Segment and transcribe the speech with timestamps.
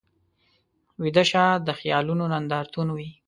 [1.01, 3.09] ویده شپه د خیالونو نندارتون وي